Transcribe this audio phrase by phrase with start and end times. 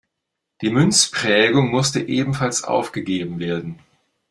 [0.61, 3.77] Die Münzprägung musste ebenfalls aufgegeben werden.